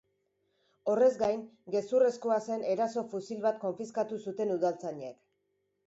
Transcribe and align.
Horrez 0.93 1.11
gain, 1.19 1.43
gezurrezkoa 1.77 2.39
zen 2.47 2.65
eraso-fusil 2.77 3.47
bat 3.47 3.63
konfiskatu 3.67 4.23
zuten 4.29 4.59
udaltzainek. 4.59 5.27